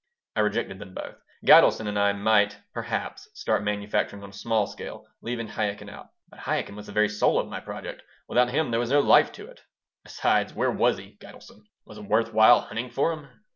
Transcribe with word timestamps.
I 0.35 0.39
rejected 0.39 0.79
them 0.79 0.95
both. 0.95 1.21
Gitelson 1.45 1.87
and 1.87 1.99
I 1.99 2.11
might, 2.11 2.57
perhaps, 2.73 3.29
start 3.35 3.61
manufacturing 3.63 4.23
on 4.23 4.31
a 4.31 4.33
small 4.33 4.65
scale, 4.65 5.05
leaving 5.21 5.49
Chaikin 5.49 5.89
out. 5.91 6.07
But 6.27 6.39
Chaikin 6.39 6.75
was 6.75 6.87
the 6.87 6.91
very 6.91 7.07
soul 7.07 7.37
of 7.37 7.47
my 7.47 7.59
project. 7.59 8.01
Without 8.27 8.49
him 8.49 8.71
there 8.71 8.79
was 8.79 8.89
no 8.89 8.99
life 8.99 9.31
to 9.33 9.45
it. 9.45 9.61
Besides, 10.03 10.55
where 10.55 10.71
was 10.71 10.97
he, 10.97 11.17
Gitelson? 11.19 11.65
Was 11.85 11.99
it 11.99 12.05
worth 12.09 12.33
while 12.33 12.61
hunting 12.61 12.89
for 12.89 13.11
him? 13.13 13.27